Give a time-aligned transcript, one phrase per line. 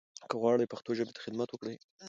[0.29, 1.67] که غواړٸ پښتو ژبې ته خدمت وکړٸ